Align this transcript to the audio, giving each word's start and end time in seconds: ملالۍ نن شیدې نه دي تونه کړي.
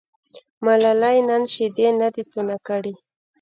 ملالۍ 0.65 1.17
نن 1.29 1.41
شیدې 1.53 1.87
نه 1.99 2.07
دي 2.13 2.23
تونه 2.31 2.55
کړي. 2.67 2.93